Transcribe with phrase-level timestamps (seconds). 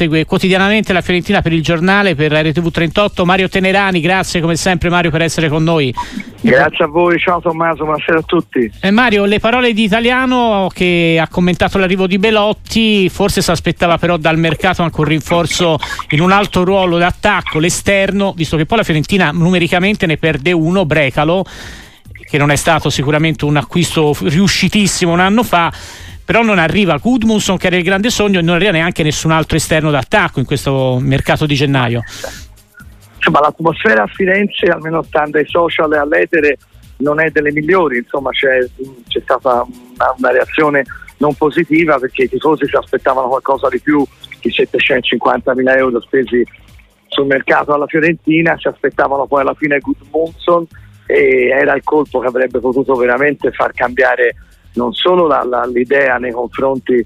[0.00, 3.26] segue quotidianamente la Fiorentina per il giornale, per RTV 38.
[3.26, 5.94] Mario Tenerani, grazie come sempre Mario per essere con noi.
[6.40, 8.72] Grazie a voi, ciao Tommaso, buonasera a tutti.
[8.80, 13.98] Eh, Mario, le parole di Italiano che ha commentato l'arrivo di Belotti, forse si aspettava
[13.98, 15.76] però dal mercato anche un rinforzo
[16.12, 20.86] in un alto ruolo d'attacco, l'esterno, visto che poi la Fiorentina numericamente ne perde uno,
[20.86, 21.44] Brecalo,
[22.10, 25.70] che non è stato sicuramente un acquisto riuscitissimo un anno fa
[26.30, 29.56] però non arriva Gudmundsson che era il grande sogno e non arriva neanche nessun altro
[29.56, 32.04] esterno d'attacco in questo mercato di gennaio.
[33.16, 36.58] Insomma, l'atmosfera a Firenze, almeno stando ai social e all'etere,
[36.98, 38.60] non è delle migliori, insomma c'è,
[39.08, 40.84] c'è stata una, una, reazione
[41.16, 44.06] non positiva perché i tifosi si aspettavano qualcosa di più
[44.40, 46.46] di 750 mila euro spesi
[47.08, 50.64] sul mercato alla Fiorentina, si aspettavano poi alla fine Gudmundsson
[51.06, 54.36] e era il colpo che avrebbe potuto veramente far cambiare
[54.80, 57.04] non solo la, la, l'idea nei confronti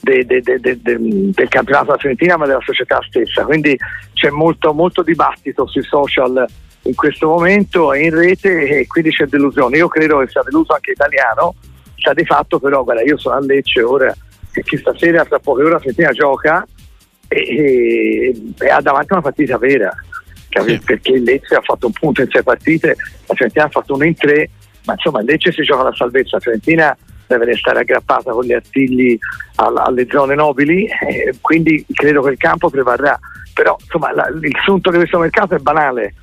[0.00, 3.44] de, de, de, del campionato della Fiorentina ma della società stessa.
[3.44, 3.78] Quindi
[4.12, 6.44] c'è molto, molto dibattito sui social
[6.82, 9.76] in questo momento e in rete e quindi c'è delusione.
[9.76, 11.54] Io credo che sia deluso anche italiano,
[11.96, 14.12] sta di fatto però, guarda, io sono a Lecce ora
[14.52, 16.66] e che stasera tra poche ore la Fiorentina gioca
[17.28, 19.90] e, e, e ha davanti una partita vera.
[20.48, 20.78] Sì.
[20.84, 22.96] Perché il Lecce ha fatto un punto in sei partite,
[23.26, 24.50] la Fiorentina ha fatto uno in tre
[24.84, 26.96] ma insomma Lecce si gioca la salvezza, Fiorentina
[27.26, 29.18] deve restare aggrappata con gli artigli
[29.56, 33.18] alle zone nobili, eh, quindi credo che il campo prevarrà.
[33.52, 36.14] Però insomma la, il sunto di questo mercato è banale.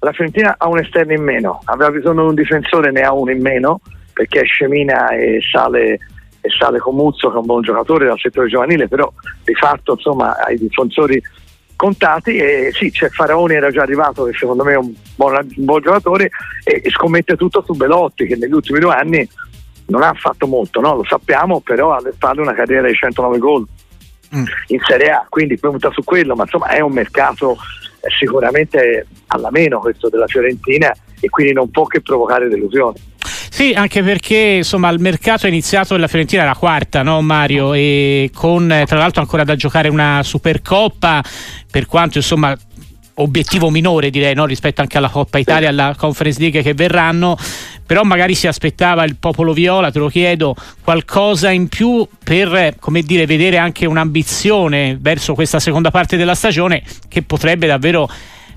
[0.00, 3.30] La Fiorentina ha un esterno in meno, aveva bisogno di un difensore, ne ha uno
[3.30, 3.80] in meno,
[4.12, 5.98] perché Scemina e sale,
[6.40, 9.12] e sale Comuzzo, che è un buon giocatore dal settore giovanile, però
[9.44, 11.20] di fatto insomma ai difensori
[11.78, 15.64] contati e sì, c'è Faraoni era già arrivato che secondo me è un buon, un
[15.64, 16.28] buon giocatore
[16.64, 19.28] e, e, scommette tutto su Belotti che negli ultimi due anni
[19.88, 20.94] non ha fatto molto, no?
[20.94, 23.66] lo sappiamo, però ha alle spalle una carriera di 109 gol
[24.34, 24.44] mm.
[24.68, 27.56] in Serie A, quindi punta su quello, ma insomma è un mercato
[28.00, 33.16] eh, sicuramente alla meno questo della Fiorentina e quindi non può che provocare delusioni.
[33.50, 37.72] Sì, anche perché insomma il mercato è iniziato la Fiorentina era quarta, no Mario?
[37.74, 41.24] E con eh, tra l'altro ancora da giocare una Supercoppa,
[41.70, 42.56] per quanto insomma
[43.14, 44.46] obiettivo minore direi no?
[44.46, 47.36] rispetto anche alla Coppa Italia e alla Conference League che verranno
[47.88, 50.54] però magari si aspettava il popolo viola te lo chiedo
[50.84, 56.82] qualcosa in più per come dire vedere anche un'ambizione verso questa seconda parte della stagione
[57.08, 58.06] che potrebbe davvero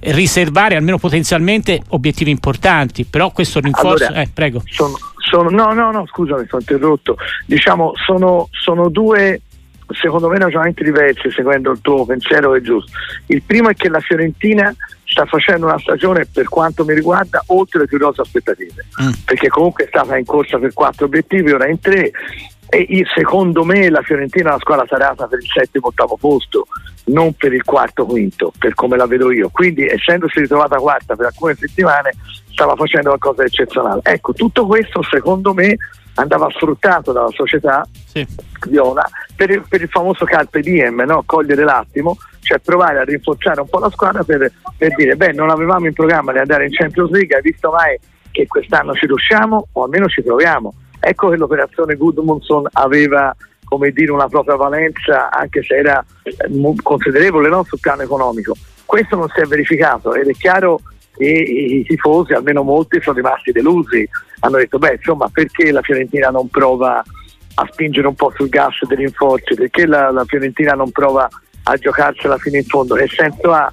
[0.00, 4.06] riservare almeno potenzialmente obiettivi importanti, però questo rinforzo...
[4.06, 4.62] Allora, eh, prego.
[4.64, 7.16] Sono, sono, no, no, no, scusami, sono interrotto.
[7.46, 9.40] Diciamo, sono, sono due,
[9.88, 12.90] secondo me, ragionamenti diversi, seguendo il tuo pensiero è giusto.
[13.26, 17.80] Il primo è che la Fiorentina sta facendo una stagione, per quanto mi riguarda, oltre
[17.80, 19.10] le più rose aspettative, mm.
[19.24, 22.10] perché comunque è stata in corsa per quattro obiettivi, ora in tre,
[22.70, 26.66] e secondo me la Fiorentina è una squadra sarata per il settimo ottavo posto
[27.04, 31.26] non per il quarto quinto per come la vedo io quindi essendosi ritrovata quarta per
[31.26, 32.10] alcune settimane
[32.50, 35.76] stava facendo qualcosa di eccezionale ecco tutto questo secondo me
[36.14, 38.26] andava sfruttato dalla società sì.
[38.68, 41.22] viola per il, per il, famoso carpe diem no?
[41.24, 45.50] cogliere l'attimo cioè provare a rinforzare un po' la squadra per, per dire beh non
[45.50, 47.96] avevamo in programma di andare in Champions League hai visto mai
[48.32, 53.34] che quest'anno ci riusciamo o almeno ci proviamo Ecco che l'operazione Goodmanson aveva
[53.64, 56.34] come dire, una propria valenza anche se era eh,
[56.82, 57.62] considerevole no?
[57.64, 58.54] sul piano economico.
[58.84, 60.80] Questo non si è verificato ed è chiaro
[61.14, 64.08] che i tifosi, almeno molti, sono rimasti delusi.
[64.40, 67.02] Hanno detto, beh, insomma, perché la Fiorentina non prova
[67.60, 69.54] a spingere un po' sul gas dei rinforzi?
[69.54, 71.28] Perché la, la Fiorentina non prova
[71.64, 72.94] a giocarsela fino in fondo?
[72.94, 73.70] Che senso ha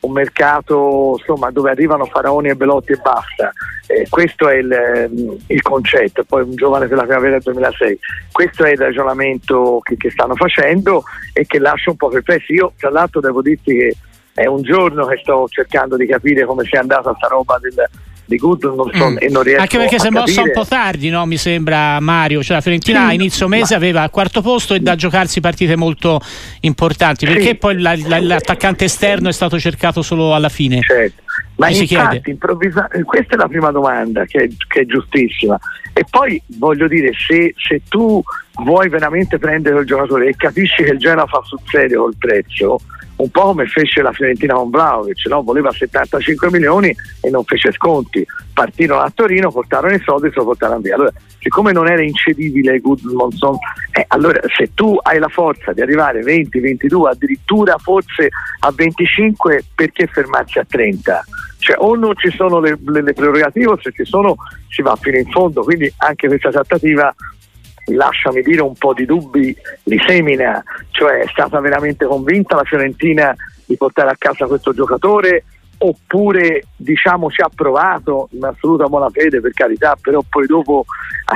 [0.00, 3.52] un mercato insomma, dove arrivano Faraoni e Belotti e basta?
[3.86, 7.98] Eh, questo è il, il, concetto, poi un giovane per la primavera del 2006,
[8.32, 12.52] questo è il ragionamento che, che stanno facendo e che lascia un po' perplessi.
[12.52, 13.96] Io tra l'altro devo dirti che
[14.34, 17.74] è un giorno che sto cercando di capire come sia andata sta roba del,
[18.28, 19.16] di so, mm.
[19.18, 21.24] e non riesco anche perché si è mossa un po' tardi no?
[21.24, 23.78] mi sembra Mario cioè la Fiorentina sì, a inizio mese ma...
[23.78, 26.20] aveva il quarto posto e da giocarsi partite molto
[26.60, 27.54] importanti perché sì.
[27.54, 31.22] poi la, la, l'attaccante esterno è stato cercato solo alla fine certo.
[31.56, 32.86] ma mi infatti improvvisa...
[33.04, 35.58] questa è la prima domanda che è, che è giustissima
[35.94, 38.22] e poi voglio dire se, se tu
[38.62, 42.78] vuoi veramente prendere il giocatore e capisci che il Genoa fa sul serio col prezzo
[43.18, 45.42] un po' come fece la Fiorentina con Vlaovic, no?
[45.42, 48.24] voleva 75 milioni e non fece sconti.
[48.52, 50.94] Partirono a Torino, portarono i soldi e se lo portarono via.
[50.94, 53.56] Allora, siccome non era incedibile Goodmanson,
[53.92, 58.28] eh, allora se tu hai la forza di arrivare a 20, 22, addirittura forse
[58.60, 61.24] a 25, perché fermarsi a 30?
[61.58, 64.36] Cioè, o non ci sono le, le, le prerogative o se ci sono
[64.68, 67.12] si va fino in fondo, quindi anche questa trattativa
[67.94, 73.34] lasciami dire un po' di dubbi li semina, cioè è stata veramente convinta la Fiorentina
[73.64, 75.44] di portare a casa questo giocatore
[75.78, 80.84] oppure diciamo ci ha provato in assoluta buona fede per carità però poi dopo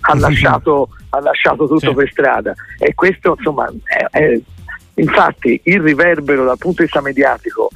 [0.00, 1.94] ha, lasciato, ha, lasciato, tutto sì.
[1.94, 4.40] per strada e questo insomma è, è,
[4.94, 7.70] infatti il riverbero dal punto di vista mediatico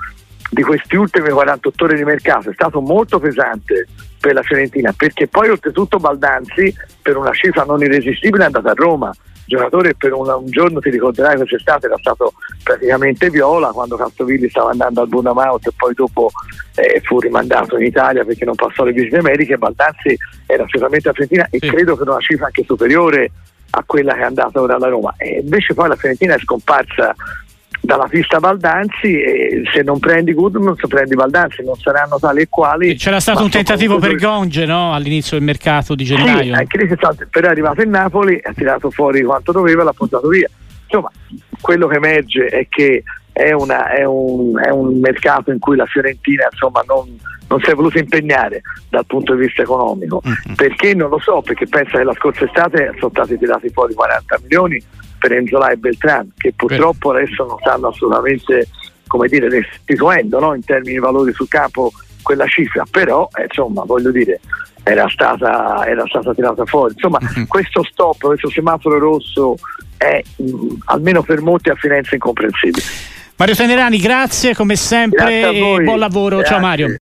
[0.53, 3.89] di questi ultimi 48 ore di mercato è stato molto pesante
[4.21, 8.75] per la Fiorentina perché poi oltretutto Baldanzi per una cifra non irresistibile è andato a
[8.75, 9.11] Roma
[9.47, 14.73] giocatore per un, un giorno ti ricorderai quest'estate era stato praticamente viola quando Castrovilli stava
[14.73, 16.31] andando al Bournemouth e poi dopo
[16.75, 20.15] eh, fu rimandato in Italia perché non passò le visite mediche Baldanzi
[20.45, 21.69] era sicuramente la Fiorentina e sì.
[21.71, 23.31] credo che era una cifra anche superiore
[23.71, 27.15] a quella che è andata ora alla Roma e invece poi la Fiorentina è scomparsa
[27.85, 32.47] dalla pista Baldanzi e se non prendi Goodman se prendi Baldanzi non saranno tali e
[32.49, 34.95] quali c'era stato un tentativo per Gonge no?
[34.95, 36.87] all'inizio del mercato di gennaio sì, anche lì
[37.29, 40.49] però è arrivato in Napoli ha tirato fuori quanto doveva e l'ha portato via
[40.85, 41.11] insomma
[41.61, 43.03] quello che emerge è che
[43.33, 47.19] è, una, è, un, è un, mercato in cui la Fiorentina insomma non,
[47.49, 50.55] non si è voluto impegnare dal punto di vista economico mm-hmm.
[50.55, 54.39] perché non lo so perché pensa che la scorsa estate sono stati tirati fuori 40
[54.43, 54.85] milioni
[55.23, 58.67] per Enzola e Beltran che purtroppo adesso non stanno assolutamente
[59.07, 60.55] come dire, restituendo no?
[60.55, 61.93] in termini di valori sul campo
[62.23, 64.41] quella cifra, però eh, insomma voglio dire
[64.83, 66.95] era stata, era stata tirata fuori.
[66.95, 67.47] Insomma, uh-huh.
[67.47, 69.57] questo stop, questo semaforo rosso
[69.97, 72.85] è mh, almeno per molti a Firenze incomprensibile.
[73.37, 76.37] Mario Tenerani, grazie come sempre grazie e buon lavoro.
[76.39, 76.55] Grazie.
[76.55, 76.89] Ciao Mario.